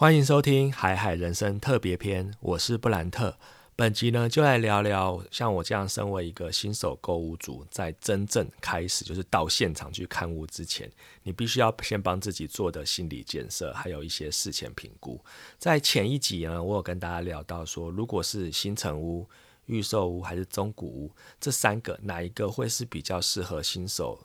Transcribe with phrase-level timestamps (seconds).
[0.00, 3.36] 欢迎收听《海海人生特别篇》，我是布兰特。
[3.76, 10.90] 本集呢，就来聊聊像我这样身为一个新手购物主，在真正开始就是到现场去看屋之前，
[11.22, 15.22] 你必须要先帮自己做的心理建设，还有一些事前评估。
[15.58, 19.28] 在前一集呢，我有跟大家聊到说，如果是新城屋、
[19.66, 24.18] 预售屋还是中古屋，这三个哪一个会是比较适合新手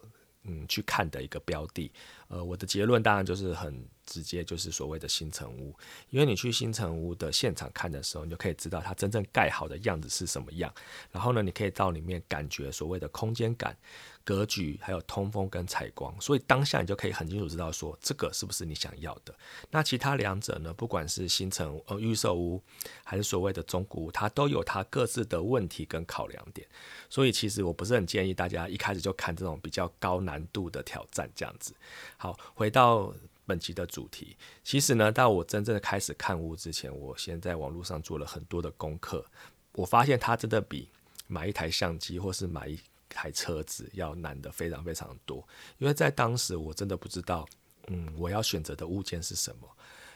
[0.43, 1.91] 嗯去看的一个标的？
[2.29, 3.85] 呃，我的结论当然就是很。
[4.05, 5.75] 直接就是所谓的新城屋，
[6.09, 10.73] 因为你去新城屋的现场看的时候，你就可以知道它真正盖好的样子是什么样。
[11.11, 13.75] 然后呢，你可以到里面感觉所谓的空间感、
[14.23, 16.15] 格局，还有通风跟采光。
[16.21, 19.35] 所以当下你就可以很清楚知道说这个是不是你想要的。
[19.71, 22.61] 那其他两者呢，不管是新城呃预售屋，
[23.03, 26.67] 还是所谓的中古屋，它都有它各自的问题跟考量点。
[27.09, 31.73] 所以其实我不是很建议大家一开始就看这种比较高难度的挑战这样子。
[32.17, 33.13] 好，回到。
[33.45, 39.25] 本期的主题，其实呢，到我真正的开始看屋之前，我先在网络上做了很多的功课。
[39.73, 40.89] 我发现它真的比
[41.27, 42.79] 买一台相机或是买一
[43.09, 45.45] 台车子要难的非常非常多。
[45.77, 47.47] 因为在当时，我真的不知道，
[47.87, 49.69] 嗯，我要选择的物件是什么。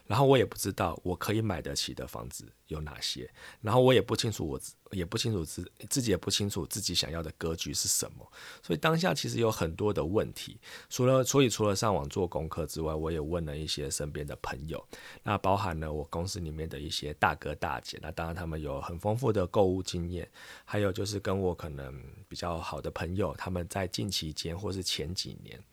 [0.10, 8.28] 然后我也不知道我可以买得起的房子有哪些，然后我也不清楚，我也不清楚自自己也不清楚自己想要的格局是什么，
[8.64, 10.60] 所以当下其实有很多的问题。
[10.90, 14.84] 除了所以除了上网做功课之外，我也问了一些身边的朋友，
[15.22, 20.28] 那包含了我公司里面的一些大哥大姐，那当然他们有很丰富的购物经验，
[20.66, 25.64] 还有就是跟我可能比较好的朋友，他们在近期间或是前几年。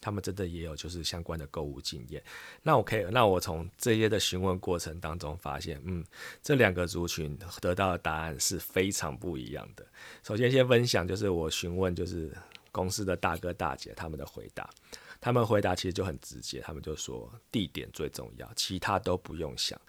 [0.00, 2.22] 他们真的也有就是相关的购物经验，
[2.62, 6.04] 那我可以，那我从这些的询问过程当中发现，嗯，
[6.42, 9.86] 这两个族群得到的答案是非常不一样的。
[10.22, 12.30] 首先先分享就是我询问就是
[12.70, 14.68] 公司的大哥大姐他们的回答，
[15.20, 19.80] 他们回答其实就很直接，他们就说地点最重要，其他都不用想。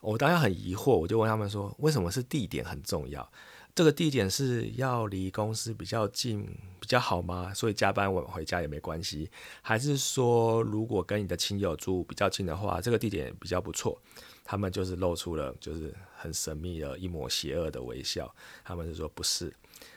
[0.00, 3.26] 我当然很疑惑，我就问他们说，为什么是地点很重要？
[3.74, 6.46] 这个地点是要离公司比较近
[6.78, 7.52] 比较好吗？
[7.52, 9.28] 所以加班晚回家也没关系？
[9.62, 14.00] 还是说如果跟你的亲友住比较近的话，这个地点比较不错？
[14.44, 18.32] 他们就是露出了就是很神秘的一抹邪恶的微笑。
[18.62, 19.52] 他们是说不是，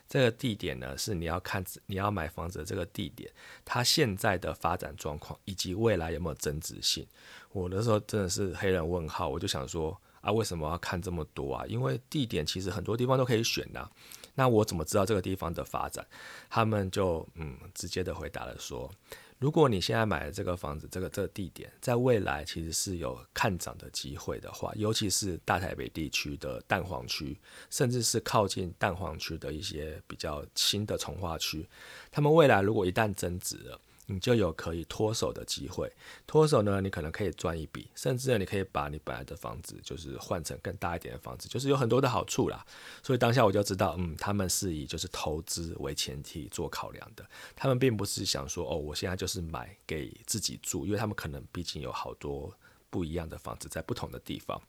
[0.09, 3.31] 这个地点呢是你要看你要买房子的这个地点，
[3.63, 7.05] 它现在的发展状况以及未来有没有增值性。
[7.51, 9.95] 我那时候真的是黑人问号，我就想说。
[10.27, 11.65] 啊，为什么要看这么多啊？
[11.67, 13.89] 因为地点其实很多地方都可以选的。
[14.35, 16.05] 那我怎么知道这个地方的发展？
[16.49, 18.91] 他们就嗯直接的回答了说，
[19.39, 27.39] 如果你现在买的这个房子，这个这个地点，在未来其实是有看涨的机会的话，尤其是大台北地区的蛋黄区，
[27.69, 31.65] 甚至是靠近蛋黄区的一些比较新的从化区，
[32.11, 33.79] 他们未来如果一旦增值了。
[34.07, 35.91] 你就有可以脱手的机会，
[36.25, 42.65] 脱手呢，你可能可以赚一笔，甚至呢，你可以把你本来的房子就是换成更大一点的房子，就是有很多的好处啦。
[43.03, 47.23] 所以当下我就知道，嗯，他们是以就是投资为前提做考量的，
[47.55, 52.53] 他们并不是想说，哦，我现在就是买给自己住，因为他们可能毕竟有好多。
[52.97, 54.59] 不一样的房子在不同的地方，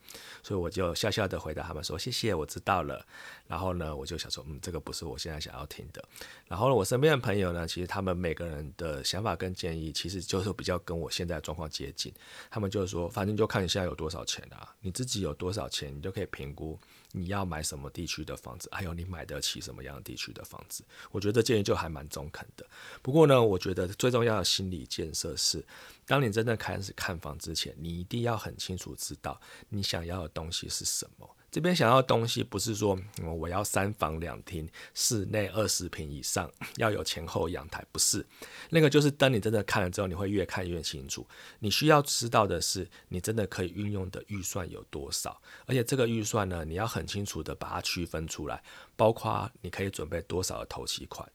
[0.43, 3.03] 所以我就笑笑的回答他们说：“谢谢，我知道了。”
[3.49, 6.05] 然后呢，我就想说：“嗯，这个不是我现在想要听的。”
[6.47, 12.12] 然后呢，我身边的朋友呢，其实他们每个人的想法跟建议，其实就是比较跟我现在状况接近。
[12.50, 16.78] 他们就是说：“反正就看你现在有多少钱啊，你自己有多少钱，你就可以评估
[17.13, 22.67] 你要买什么地区的房子，还有你买得起什么样地区的房子。”我觉得建议就还蛮中肯的。
[23.03, 25.65] 不过呢，我觉得最重要的心理建设是。
[26.07, 31.37] 当你真的开始看房之前，你一定要很清楚知道你想要的东西是什么。
[31.51, 38.25] 这边想要的东西不是说我要三房两厅，室内二十平以上，要有前后阳台，不是。
[38.69, 41.27] 那个就是等你真的看了之后，你会越看越清楚。
[41.61, 48.63] 你需要知道的是，你真的可以运用的预算有多少，而且这个预算呢，你要很清楚的把它区分出来，
[48.95, 51.27] 包括你可以准备多少的头期款，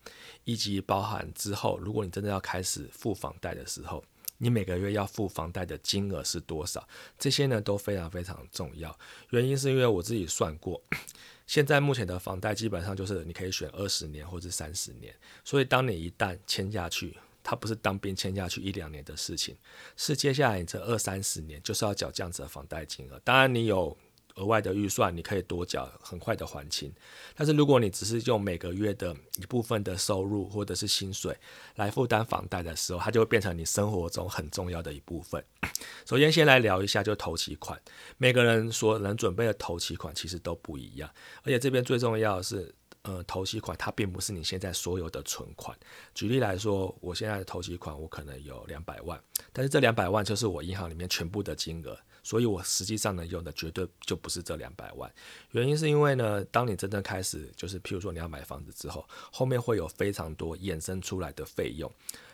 [0.43, 4.03] 以及包含之后，如果你真的要开始付房贷的时候。
[4.43, 6.85] 你每个月要付房贷的金额是多少？
[7.17, 8.93] 这些呢都非常非常重要。
[9.29, 10.81] 原因是因为我自己算过，
[11.47, 15.15] 现在目前的房贷基本上就是你可以选二十年或者三十年。
[15.45, 19.55] 所以当你一旦签下去，它不是当兵签下去一两年的事情，
[19.95, 23.19] 是接下来你这二三十年就是要缴这样子的房贷金额。
[23.23, 23.97] 当然你有。
[24.35, 26.91] 额外的预算你可以多缴，很快的还清。
[27.35, 31.37] 但是如果你只是用每个月的一部分的收入或者是薪水
[31.75, 35.43] 来负担房贷的时候，它就会变成你生活中很重要的一部分。
[36.05, 37.79] 首先，先来聊一下就头期款。
[38.17, 41.09] 每个人所能准备的头期款其实都不一样，
[41.43, 45.77] 而且这边最重要的是，呃，头期款它并不是你现在所有的存款。
[46.13, 49.21] 举例来说，我现在的头期款我可能有两百万，
[49.51, 51.97] 但是这两百万就是我银行里面全部的金额。
[52.25, 55.13] 所以我实际上能用的绝对就不是这两百万。
[55.51, 61.91] 原因是因为呢，当你真正开始就是譬如说你要买房子之后，后面会有非常多衍生出来的费用。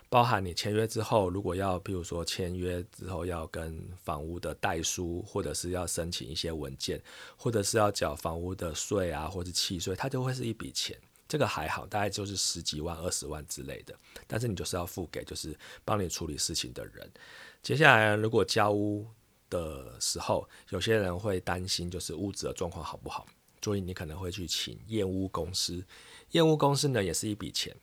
[0.09, 6.99] 包含你签约之后，如果要，譬如说签约之后要跟房屋的代书，或者是要申请一些文件，
[7.37, 10.99] 或者是要缴房屋的税啊，或者契税，它就会是一笔钱。
[11.27, 13.93] 这个还好，大概就是十几万、二十万之类的。
[14.25, 17.07] 但是你就是要付给就是帮你处理事情的人。
[17.61, 19.05] 接下来如果交屋
[19.47, 23.27] 的时候，有些人会担心就是屋子的状况好不好，
[23.61, 25.85] 所以你可能会去请验屋公司。
[26.31, 27.77] 验屋公司呢也是一笔钱。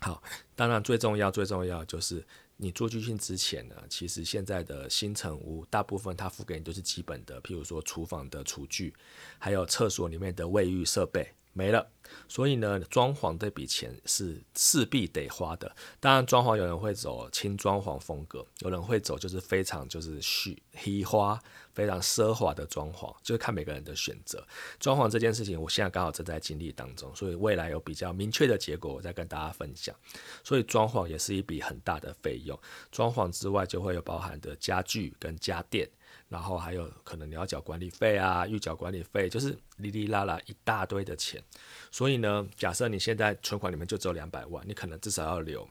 [0.00, 0.22] 好，
[0.54, 2.24] 当然最重要、最重要就是
[2.58, 8.94] 你做居训之前呢，其实现在的新城屋大部分它付给你都是基本的，譬如说厨房的厨具，
[9.38, 11.32] 还有厕所里面的卫浴设备。
[11.56, 11.90] 没了，
[12.28, 15.74] 所以呢，装潢这笔钱是势必得花的。
[15.98, 20.62] 当然，装潢有人会走轻装潢风格，有人会走就是非常就是虚
[21.06, 21.40] 花、
[21.72, 24.46] 非常奢华的装潢，就是看每个人的选择。
[24.78, 29.96] 装潢这件事情，我现在刚好正在经历当中，所以未来有比较明确的结果，我再跟大家分享。
[30.44, 32.60] 所以装潢也是一笔很大的费用。
[32.92, 35.88] 装潢之外，就会有包含的家具跟家电。
[36.28, 41.42] 然后还有可能你要缴管理费啊，预缴管理费，就是哩哩啦啦一大堆的钱。
[41.90, 45.68] 所以呢，假设你现在存款里面就只有两百万，你可能至少要留。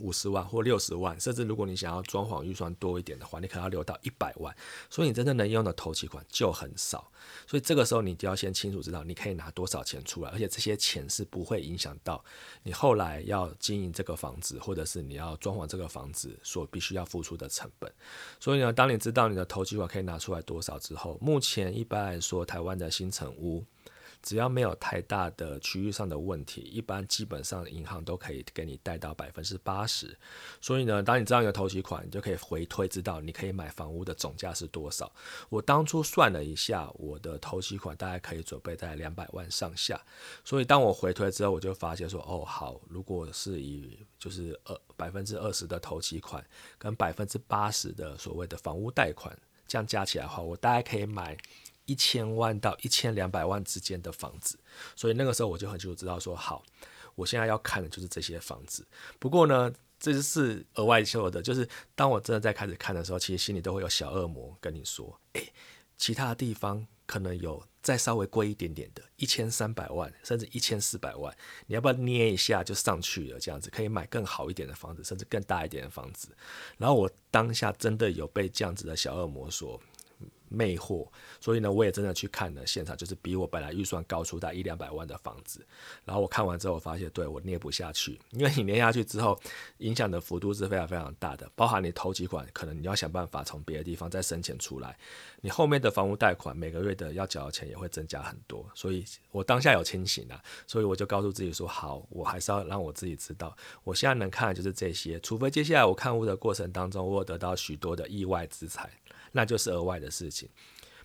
[0.00, 4.54] 五十万或六十万，甚至如果你想要装潢预算多一点的话，你可能要留到一百万。
[4.88, 7.10] 所以你真正能用的头期款就很少。
[7.46, 12.24] 所以这个时候你就要先清楚知道你可以拿多少钱出来，而且这些钱是不会影响到
[12.62, 17.92] 你后来要经营这个房子，或者是你要装潢这个房子所必须要付出的成本。
[18.40, 23.64] 所以呢，当你知道你的头期款可以拿出来多少之后，目前一般来说，台湾的新城屋。
[24.22, 30.16] 只要没有太大的区域上的问题，一般基本上银行都可以给你贷到百分之八十。
[30.60, 35.12] 所以呢，当你知道你的头期款，你就可以回推知道你可以买房屋的总价是多少。
[35.48, 40.00] 我当初算了一下，我的头期款大概可以准备在两百万上下。
[40.44, 46.44] 所以当我回推之后，我就发现说，哦，好，如果是以就是二百分之二十的头期款
[46.78, 49.36] 跟百分之八十的所谓的房屋贷款，
[49.66, 51.36] 这样加起来的话，我大概可以买。
[51.84, 54.58] 一千万到一千两百万之间的房子，
[54.94, 56.62] 所以那个时候我就很清楚知道说，好，
[57.14, 58.86] 我现在要看的就是这些房子。
[59.18, 65.52] 不过呢，这是额外说的，就是当我真的在开始看的时候，其实心里都会有小恶魔跟你说，诶，
[65.98, 71.36] 其他地方可能有再稍微贵一点点的，一千三百万甚至一千四百万，
[71.66, 73.40] 你要不要捏一下就上去了？
[73.40, 76.28] 这样子可以买更好一点的房子，甚至更大一点的房子。
[76.78, 79.80] 然后我当下真的有被这样子的小恶魔说。
[80.52, 81.08] 魅惑，
[81.40, 85.64] 所以呢，我也真的去看了现场，就是比我本来预算高出大一两百万的房子。
[86.04, 89.38] 然后我看完之后，发现对我捏不下去，因为你捏下去之后，
[89.78, 94.96] 影响的幅度是非常非常大的，包含你投几款，可能你要想办法从别的地方再申请出来，
[95.40, 98.64] 你后面的房屋贷款每个月的要缴的钱也会增加很多。
[98.74, 108.90] 所以我当下有清醒啊，所以我就告诉自己说，好，我还是要让我自己知道，我现在能看的就是这些，除非接下来我看屋的过程当中，我得到许多的意外之财。
[109.32, 110.48] 那就是额外的事情。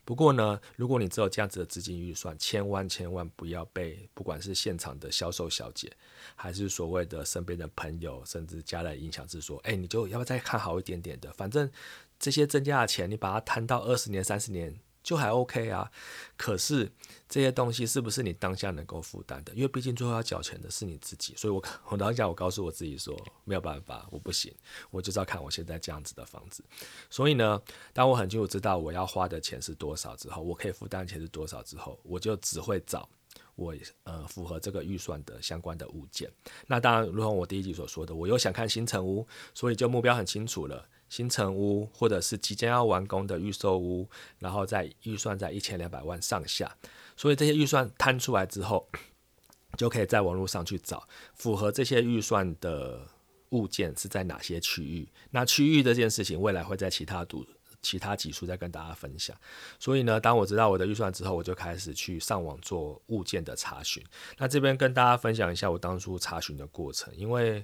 [0.06, 5.92] 不过呢，如果你只有这样子的资金预算，千万千万不要被不管是现场的销售小姐，
[6.36, 11.34] 还是所谓的身边的朋友，甚至家人影响，是说，哎，你就要不要再看好一点点的？
[11.34, 11.70] 反正
[12.18, 14.80] 这些增加的钱，你把它摊到二十年、三十年。
[15.08, 15.90] 就还 OK 啊，
[16.36, 16.92] 可是
[17.30, 19.54] 这些东西是不是你当下能够负担的？
[19.54, 24.54] 因为毕竟最后要缴钱的是你自己，所以我我当下我告诉我自己说没有办法，我不行，
[24.92, 26.62] 我就是要看我现在这样子的房子。
[27.10, 27.62] 所以呢，
[27.94, 33.08] 当我很清楚知道我要花的钱是多少之后，我可以负担钱是多少之后，我就只会找
[33.56, 33.74] 我
[34.04, 36.30] 呃符合这个预算的相关的物件。
[36.66, 40.86] 那当然，如同我第一集所说的，我又想看新城屋，所以就目标很清楚了。
[41.10, 44.10] 新城屋或者是即将要完工的预售屋，
[44.40, 46.76] 然后在预算在一千两百万上下，
[47.16, 48.88] 所以这些预算摊出来之后，
[49.78, 53.08] 就可以在网络上去找符合这些预算的
[53.50, 55.08] 物件是在哪些区域。
[55.32, 57.46] 那区域这件事情，未来会在其他读。
[57.82, 59.36] 其他几处再跟大家分享。
[59.80, 64.04] 所以呢，当我知道我的预算之后，我就开始去上网做物件的查询。
[64.38, 67.64] 那这边跟大家分享一下我当初查询的过程，因为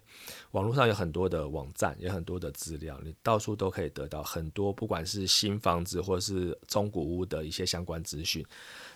[0.51, 8.45] 网络上有很多的网站，有很多的资料，你到处都可以得到很多，不管是新房子或是中古屋的一些相关资讯。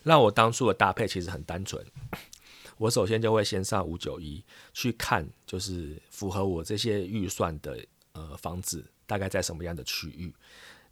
[0.03, 1.85] 那我当初的搭配其实很单纯，
[2.77, 4.43] 我首先就会先上五九一
[4.73, 7.83] 去看，就是符合我这些预算的
[8.13, 10.33] 呃房子大概在什么样的区域。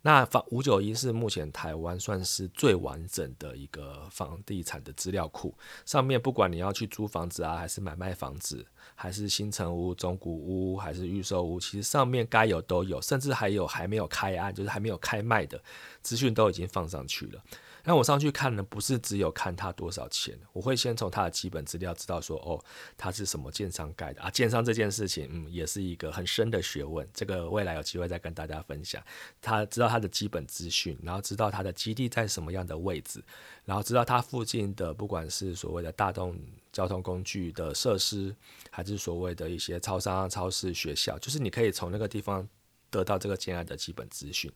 [0.06, 5.52] 那房五九一是目前台湾算是最完整的一个房地产的资料库，
[5.84, 15.60] 上面不管你要去租房子啊，还是买卖房子，还是新城屋、中古屋，还是预售屋，其实上面该有都有，甚至还有还没有开案，就是还没有开卖的
[16.04, 17.42] 资讯都已经放上去了。
[17.88, 22.60] 那我上去看呢，不是只有看它多少钱，我会先从它的基本资料知道说，哦，
[22.98, 24.30] 它是什么建商盖的啊？
[24.32, 29.00] 建商这件事情，嗯，也是一个很深的学问，这个未来有机会再跟大家分享。
[29.40, 33.24] 他知道它的基本资讯，然后知道它的基地在什么样的位置，
[33.66, 36.36] 然后知道它附近的不管是所谓的大众
[36.72, 38.36] 交通工具的设施，
[38.72, 42.50] 还是所谓的一些超商、超市、学校，就是你可以从那个地方
[42.90, 44.52] 得到这个建案的基本资讯。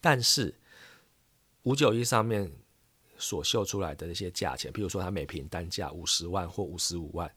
[0.00, 0.54] 但是
[1.64, 2.50] 五九一上面。
[3.20, 7.30] 所秀出来的那些价钱，比如说它每平单价五十万或五十五万，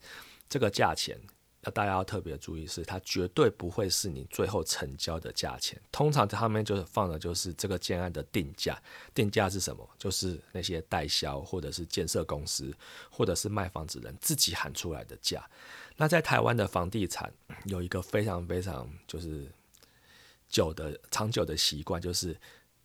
[0.50, 1.20] 这个价钱
[1.62, 5.80] 要大家要特别注意，是它绝对不会是你最后成交的价钱。
[5.92, 8.82] 通常他们就是放的就是这个建案的定价，
[9.14, 9.88] 定价是什么？
[9.98, 12.74] 就是那些代销或者是建设公司
[13.12, 15.48] 或者是卖房子人自己喊出来的价。
[15.98, 17.32] 那在台湾的房地产
[17.66, 19.52] 有一个非常非常就是
[20.50, 22.36] 久的长久的习惯，就是。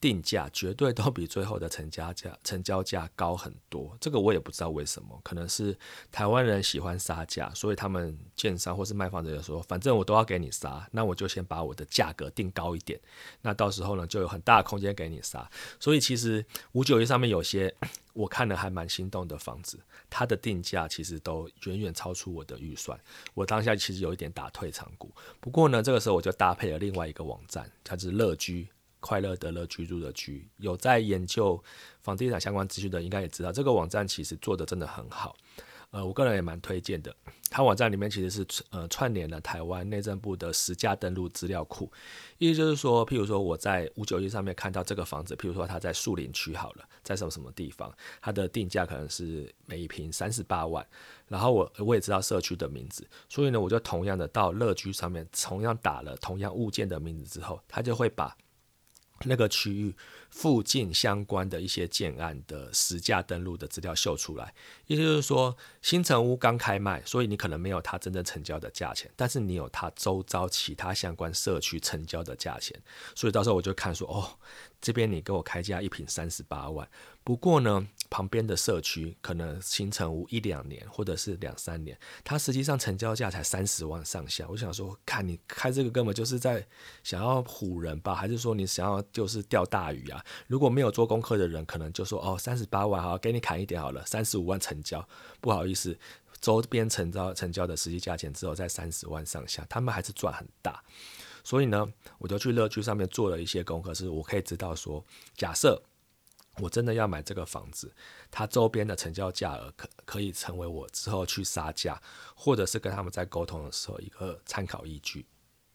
[0.00, 5.76] 定价绝对都比最后的成交价、成交价高很多，这个我也不知道为什么，可能是
[6.12, 13.00] 台湾人喜欢杀价，所以他们建商或是卖房子的说，反正我都要给你杀，那我就先把我的价格定高一点，
[13.42, 15.50] 那到时候呢就有很大的空间给你杀。
[15.80, 17.74] 所以其实五九一上面有些
[18.12, 22.98] 我看了还蛮心动的房子，它的定价其实都远远超出我的预算，
[23.34, 25.12] 我当下其实有一点打退场鼓。
[25.40, 28.68] 不过呢，这个时候我就搭配了另外一个网站，它是乐居。
[29.00, 31.62] 快乐得乐居住的居，有在研究
[32.00, 35.36] 房地产相关资讯的，应该也知道这个网站其实做的真的很好。
[35.90, 37.16] 呃，我个人也蛮推荐的。
[37.48, 41.90] 它网站里面其实是呃串联了台湾内政部的实价登录资料库，
[42.36, 47.90] 意思就是说，譬如说我在五九一上面看到这个房子，譬如说它在树林区好了，在什么什么地方，
[48.20, 50.86] 它的定价可能是每一平三十八万，
[51.26, 58.36] 然后我我也知道社区的名字，所以呢，我就同样的到乐居上面，同样打了同样物件的名字之后，它就会把。
[59.24, 59.94] 那个区域
[60.30, 64.54] 附近相关的一些建案的实价登录的资料秀出来，
[64.86, 72.80] 意思就是说新城屋刚开卖，所以你可能没有它真正成交的价钱，但是你有它周遭其他相关社区成交的价钱，
[73.14, 74.38] 所以到时候我就看说，哦，
[74.80, 76.88] 这边你给我开价一平三十八万，
[77.24, 77.88] 不过呢。
[78.10, 84.46] 旁边的社区可能新成一两年或者是两三年，它实际上成交价才三十万上下。
[84.48, 86.66] 我想说，看你开这个根本就是在
[87.02, 88.14] 想要唬人吧？
[88.14, 90.24] 还是说你想要就是钓大鱼啊？
[90.46, 95.06] 如果没有做功课的人，可能就说哦，三十八万好，给你砍一点好了，三十五万成交。
[95.40, 95.98] 不好意思，
[96.40, 100.82] 周边成交成交的实际价钱只有在三十万上下，他们还是赚很大。
[101.44, 101.86] 所以呢，
[102.18, 105.04] 我就去乐居上面做了一些功课，是我可以知道说，
[105.36, 105.82] 假设。
[106.60, 107.94] 我真的要买这个房子，
[108.30, 112.00] 它周边的成交价额可可以成为我之后去杀价，
[112.34, 115.26] 或者是跟他们在沟通的时候一个参考依据。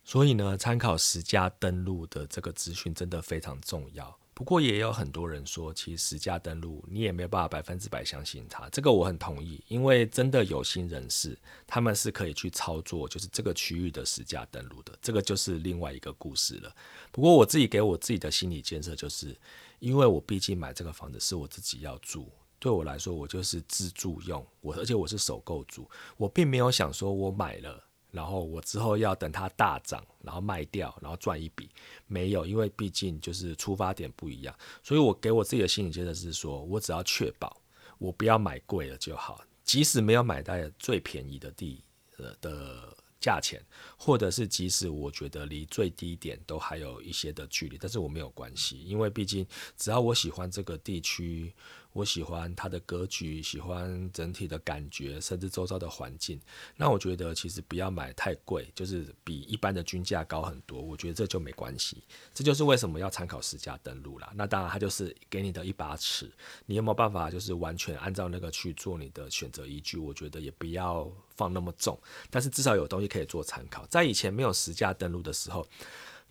[0.03, 4.19] 所以呢，参考实价登录的这个资讯真的非常重要。
[4.33, 8.67] 不过也有很多人说，其实实价登录你也没有办法百分之百相信它。
[8.69, 16.75] 这个我很同意，因为真的有心人士他们是可以去操作，就是这个区域的实价登录的，这个就是另外一个故事了。
[17.11, 19.37] 不过我自己给我自己的心理建设就是。
[19.83, 31.69] 因为我毕竟买这个房子是我自己要住，对我来说我就是自住用，我而且我是首购住，我并没有想说我买了，然后我之后要等它大涨，然后卖掉，然后赚一笔，
[32.07, 37.61] 没有，因为毕竟就是出发点不一样，所以我给我自己的心理建设是说，我只要确保
[37.97, 41.83] 我不要买贵了就好，即使没有买到最便宜的地
[42.19, 42.95] 呃的。
[43.23, 43.63] 价钱，
[43.97, 51.53] 或者是即使我觉得离最低点都还有一些的距离，但是我没有关系，因为毕竟只要我喜欢这个地区。
[51.93, 56.41] 我喜欢它的格局，喜欢整体的感觉，甚至周遭的环境。
[56.75, 60.81] 那我觉得其实不要买太贵，就是比一般的均价高很多。
[60.81, 62.03] 我觉得这就没关系。
[62.33, 64.31] 这就是为什么要参考实价登录啦。
[64.35, 66.31] 那当然，它就是给你的一把尺，
[66.65, 69.97] 你有没有办法就是完全按照那个去做你的选择依据？
[69.97, 71.97] 我觉得也不要放那么重，
[72.29, 73.85] 但是至少有东西可以做参考。
[73.85, 75.67] 在以前没有实价登录的时候。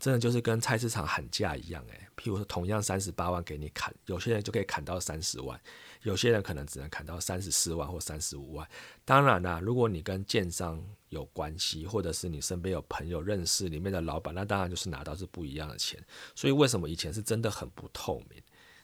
[0.03, 5.57] 真的就是跟菜市场喊价一样，诶，譬如说同样三十八万给你砍，有些人就可以砍到三十万，
[6.01, 8.67] 有些人可能只能砍到三十四万或三十五万。
[9.05, 15.97] 当然啦，如果你跟建商有关系，或者是你身边有朋友认识里面的老板，那当然就是拿到是不一样的钱。
[16.35, 18.42] 所以为什么以前是真的很不透明？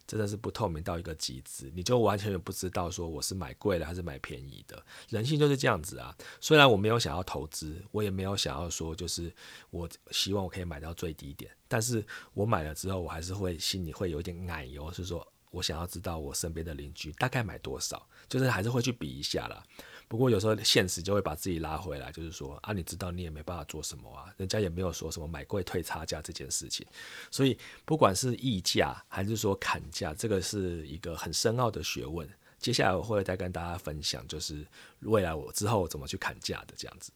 [0.10, 4.84] 真的是不透明到一个极致，你就完全也不知道说我是买贵了还是买便宜的。
[5.08, 6.18] 人性就是这样子啊。
[6.42, 9.32] 虽然我没有想要投资，我也没有想要说就是
[9.70, 19.64] 我希望我可以买到最低点，但是我买了之后，我还是会心里会有一点奶油，是说我想要知道我身边的邻居大概买多少，就是还是会去比一下了。
[20.10, 26.86] 不过有时候现实就会把自己拉回来，就是说啊，你知道你也没办法做什么啊，人家也没有说什么买贵退差价这件事情，
[27.30, 32.28] 所以不管是溢价还是说砍价，这个是一个很深奥的学问。
[32.58, 34.66] 接下来我会再跟大家分享，就是
[35.02, 37.12] 未来我之后怎么去砍价的这样子。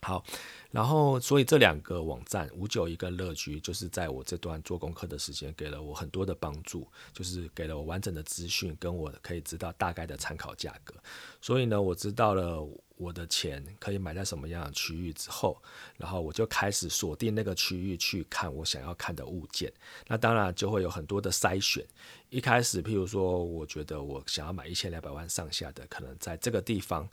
[0.00, 0.24] 好，
[0.70, 10.94] 然后所以这两个网站五九一跟乐居，就是在我这段做功课的时间，给了我很多的帮助，就是给了我完整的资讯，跟我可以知道大概的参考价格。
[11.40, 12.64] 所以呢，我知道了
[12.96, 15.60] 我的钱可以买在什么样的区域之后，
[15.96, 19.72] 然后我就开始锁定那个区域去看我想要看的物件。
[20.06, 21.84] 那当然就会有很多的筛选。
[22.30, 27.08] 一开始，譬如说，我觉得我想要买一千两百万上下的，可能在这个地方。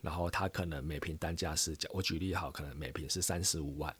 [0.00, 3.94] 然后它可能每平单价是，我举例好，可能每平是三十五万。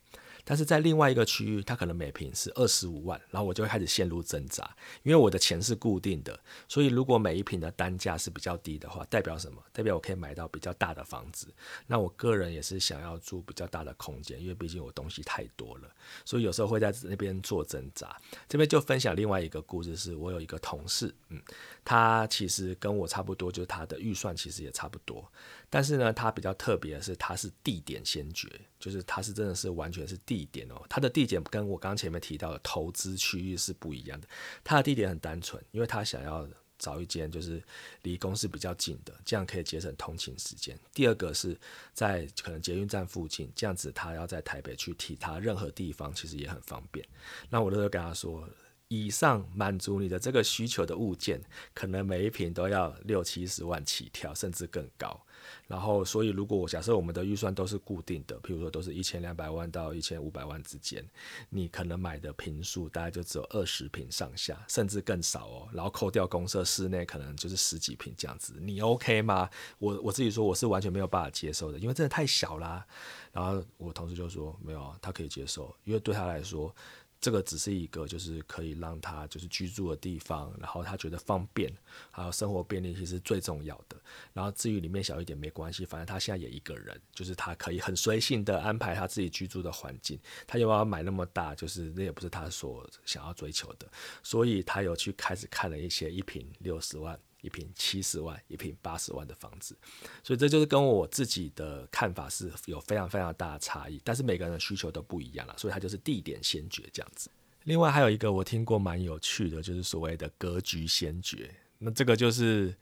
[0.45, 9.62] 但是在另外一个区域，它可能每平是二十五万，然后我就会开始陷入挣扎，因为我的钱是固定的，所以如果每一平的单价是比较低的话，代表什么？
[9.73, 11.52] 代表我可以买到比较大的房子。
[11.87, 15.90] 那我个人也是想要住比较大的空间，因为毕竟我东西太多了，
[16.25, 18.17] 所以有时候会在那边做挣扎。
[18.49, 21.43] 这边就分享另外一个故事，是我有一个同事，嗯，
[21.85, 25.31] 他其实跟我差不多，就是他的预算其实也差不多。
[25.70, 28.48] 但是呢，它比较特别的是，它是地点先决，
[28.80, 30.80] 就是它是真的是完全是地点哦。
[30.88, 34.26] 它的地点跟我刚前面提到的投资区域是不一样的。
[34.64, 36.48] 它的地点很单纯，因为他想要
[36.78, 37.62] 找一间就是
[38.02, 40.78] 离公司比较近的，这样可以节省通勤时间。
[40.94, 41.58] 第二个是
[41.92, 47.06] 在可能捷运站附近，这样子他要在台北去提他任何地方，其实也很方便。
[47.50, 48.48] 那我都会跟他说。
[48.88, 51.40] 以上满足你的这个需求的物件，
[51.75, 55.21] 可能每一瓶都要六七十万起跳，甚至更高。
[55.66, 61.07] 然后，所以如果我假设我们的预算都是固定的，譬如说都是一千两百万到一千五百万之间，
[61.50, 65.68] 你可能买的瓶数大概就只有二十瓶上下，甚至更少哦。
[65.73, 68.54] 然后扣掉公设室内，可能就是十几瓶这样子。
[68.61, 69.49] 你 OK 吗？
[69.78, 72.87] 我我自己说我是完全没有办法接受的，因为真的太小啦。
[73.33, 76.75] 然后我同事就说没有，他可以接受，因为对他来说。
[77.20, 81.72] 这个只是一个，就是可以让他就是居住的地方，然后他觉得方便，
[82.10, 83.96] 还有生活便利，其实最重要的。
[84.32, 90.19] 然后至于里面小一点没关系，反正他现在也一个人，就是他可以很随性的安排他自己居住的环境。
[90.47, 93.88] 他又要买那么大，就是那也不是他所想要追求的，
[94.23, 97.19] 所以他有去开始看了一些一平六十万。
[97.40, 99.76] 一平七十万，一平八十万的房子，
[100.22, 104.00] 所以这就是跟我自己的看法是有非常非常大的差异。
[104.04, 107.30] 但是每个人的需求都不一样了，所以它就是地点先决这样子。
[107.64, 111.54] 另外还有一个我听过蛮有趣的，就是所谓的格局先决。
[111.78, 112.74] 那这个就是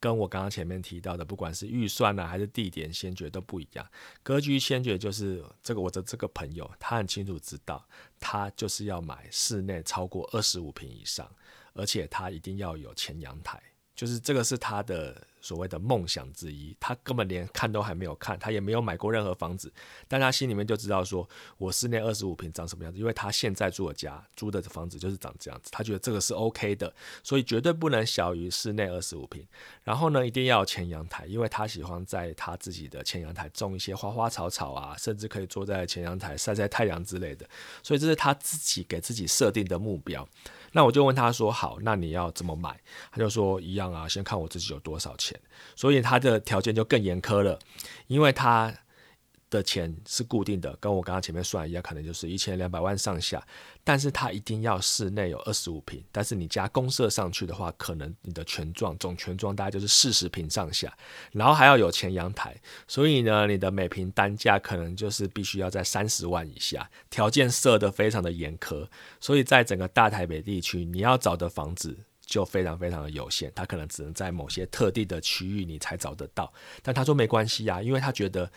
[0.00, 3.86] 跟我刚刚前面提到的，不管是预算呢还是地点先决都不一样。
[4.22, 7.86] 格局先决就是这个我的这个朋友，他很清楚知道，
[8.18, 11.30] 他就是要买室内超过二十五平以上，
[11.74, 13.62] 而且他一定要有前阳台。
[14.00, 19.70] 就是这个是他的所谓的梦想之一，他根本连看都还没有看，他也没有买过任何房子，
[20.08, 26.90] 但他心里面就知道说，我室内二十五平长什么样子，因为他现在住的家租的房子就是长这样子，他觉得这个是 OK 的，
[27.22, 29.46] 所以绝对不能小于室内二十五平。
[29.84, 37.46] 然后呢，一定要有前阳台，因为他喜欢在他自己的前阳台种一些花花草草啊，甚至可以坐在前阳台晒晒太阳之类的，
[37.82, 40.26] 所以这是他自己给自己设定的目标。
[40.72, 42.80] 那我就问他说：“好，那你要怎么买？”
[43.10, 45.38] 他就说：“一样啊，先看我自己有多少钱。”
[45.76, 47.58] 所以他的条件就更严苛了，
[48.06, 48.74] 因为他。
[49.50, 53.44] 的钱是固定的，跟我刚刚前面算一样，可能就是一千两百万上下。
[53.82, 60.96] 但是它一定要室内有二十五平，但是你加公设上去的话，可能你的全幢总全幢大概就是四十平上下，
[61.32, 62.54] 然后还要有前阳台，
[62.86, 68.86] 所以呢，你的每平单价可能就是必须要在三十万以下，条件设的非常的严苛，
[69.18, 76.52] 所以在整个大台北地区，你要找的房子就非常非常的有限，他可能只能在某些特定的区域你才找得到。
[76.82, 78.48] 但他说没关系呀，因为他觉得。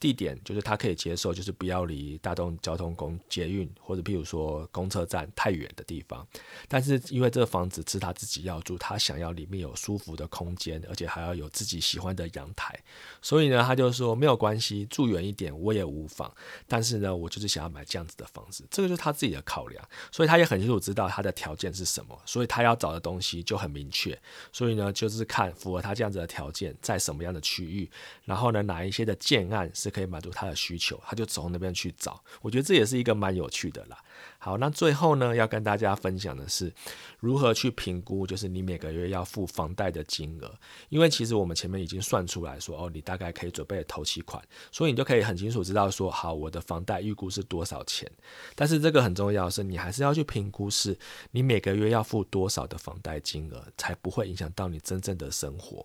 [0.00, 6.24] 地点就是他可以接受，就是不要离大众交通公捷运或者譬如说公车站太远的地方。
[6.68, 12.78] 但是因为这个房子是他自己要住，他想要里面有舒服的空间，而且还要有自己喜欢的阳台，
[13.20, 16.32] 所以呢，他就说没有关系，住远一点我也无妨。
[16.68, 19.84] 但是呢，我就是想要买这样子的房子，这个就是他自己的考量。
[20.12, 24.16] 所以他也很清楚知道他的条件是什么，所以他要找的东西就很明确。
[24.52, 27.90] 所以呢，就是看符合他这样子的条件在什么样的区域，
[28.24, 29.87] 然后呢，哪一些的建案是。
[29.88, 32.22] 是可以满足他的需求，他就从那边去找。
[32.42, 33.98] 我觉得这也是一个蛮有趣的啦。
[34.38, 36.72] 好，那最后呢，要跟大家分享的是
[37.18, 40.52] 如何去评估，就是你每个月要付房贷的金额。
[40.88, 48.10] 因为其实我们前面已经算出来说，哦，你大概可以准备头期款，所以你就可以很清楚知道说，好，我的房贷预估是多少钱。
[48.54, 50.96] 但是这个很重要的是，你还是要去评估，是
[51.30, 55.84] 你每个月要付多少的房贷金额，才不会影响到你真正的生活。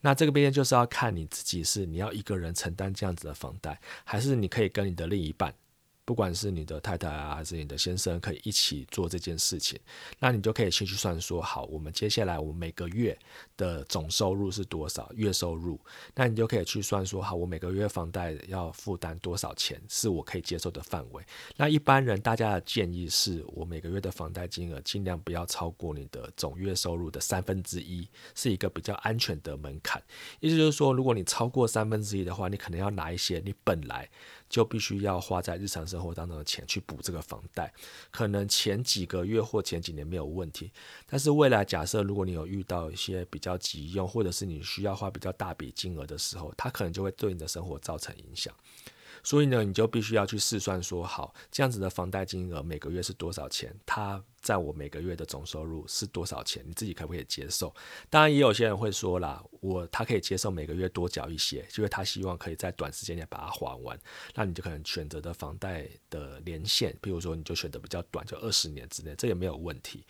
[0.00, 5.54] 那这个边就是要看你自己是你要一个人承担这样子的房贷，还是你可以跟你的另一半。
[6.04, 9.78] 不管是你的太太啊，还是你的先生，可以一起做这件事情，
[10.18, 13.16] 那你就可以先去算说，好，我们接下来我们每个月
[13.56, 15.78] 的总收入是多少，月收入，
[16.14, 21.24] 那你就可以去算说，好，我每个月房贷要负担多少钱，是我可以接受的范围。
[21.56, 30.02] 那一般人大家的建议是，我每个月的房贷金额尽量不要超过你的总月收入的三分之一，是一个比较安全的门槛。
[30.40, 34.08] 意思就是说，如果你超过三分之一的话，你可能要拿一些你本来。
[34.50, 37.72] 就必须要花在日常生活当中的钱去补这个房贷，
[38.10, 40.70] 可能前几个月或前几年没有问题，
[41.06, 48.52] 但是未来假设如果你有遇到一些比较急用，或者是你需要花比较大笔金额的时候，它可能就会对你的生活造成影响。
[49.22, 53.74] 所以呢，你就必须要去试算说，好，这样子的房贷金额每个月是多少钱？
[53.84, 56.64] 它在我每个月的总收入是多少钱？
[56.66, 57.74] 你自己可不可以接受？
[58.08, 63.98] 当然，也有些人会说啦，我他可以接受每个月多缴一些，因为他希望可以在短时间内把它还完。
[64.34, 70.04] 那你就可能选择的房贷的年限，比如说你就选择比较短，就二十年之内，这也没有问题。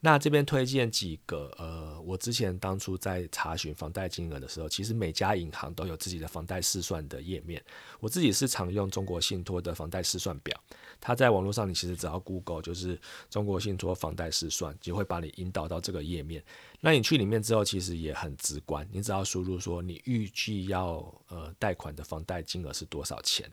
[0.00, 7.60] 那这边推荐几个，呃，我之前当初在查询房贷金额的时候，其实每家银行都有自己的房贷试算的页面。
[7.98, 10.56] 我自己是常用中国信托的房贷试算表，
[11.00, 12.96] 它在网络上你其实只要 Google 就是
[13.28, 16.44] 中国信托房贷试算，就会把你引导到这个页面。
[16.80, 23.50] 那你去里面之后，其实也很直观，你只要输入说你预计要呃贷款的房贷金额是多少钱，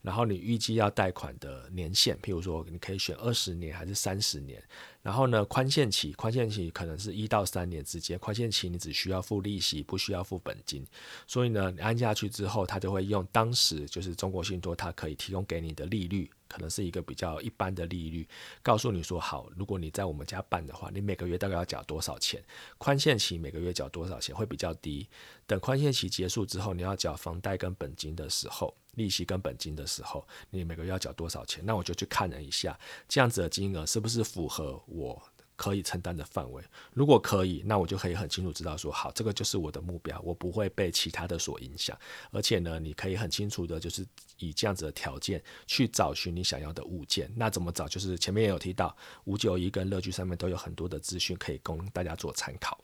[0.00, 4.62] 然后你预计要贷款的年限，譬如说你可以选二十年还是三十年，
[5.02, 10.86] 然后呢宽限期，宽限期可能是一到三年之间，宽限期你只需要付利息，不需要付本金，
[11.26, 16.30] 所以呢你按下去之后，它就会用当时就是中国信托它可以提供给你的利率。
[16.48, 18.26] 可能是一个比较一般的利率，
[18.62, 22.42] 告诉你说好，如果你在我们家办的话，你每个月大概要缴多少钱？
[22.78, 25.06] 宽限期每个月缴多少钱会比较低？
[25.46, 31.64] 等宽限期结束之后，你要缴房贷跟本金的时候，利息跟本金的时候，你每个月要缴多少钱？
[31.66, 35.20] 那我就去看了一下，这样子的金额是不是符合我？
[35.58, 36.62] 可以承担的范围，
[36.94, 41.98] 如果可以，那我就可以很清楚知道说，好，这个就是我的目标，我不会被其他的所影响。
[42.30, 44.06] 而且呢，你可以很清楚的，就是
[44.38, 47.28] 以这样子的条件去找寻你想要的物件。
[47.34, 47.88] 那怎么找？
[47.88, 52.78] 就是前面也有提到，五九一跟乐居上面都有很多的资讯可以供大家做参考。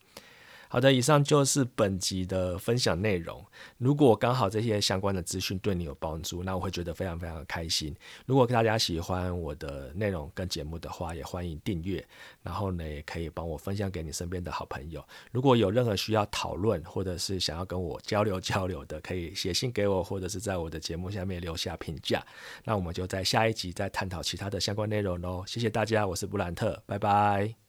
[0.75, 3.41] 好的，以上就是本集的分享内容。
[3.79, 7.95] 如果刚好这些相关的资讯对你有帮助，那我会觉得非常非常的开心。
[8.27, 12.05] 如果大家喜欢我的内容跟节目的话，也欢迎订阅。
[12.43, 15.01] 然后呢，也可以帮我分享给你身边的好朋友。
[15.31, 22.21] 如果有任何需要讨论或者是想要跟我交流交流的，可以写信给我，或者是在我的节目下面留下评价。
[22.65, 25.45] 那我们就在下一集再探讨其他的相关内容喽。
[25.47, 27.64] 谢谢大家，我是布兰特，拜拜。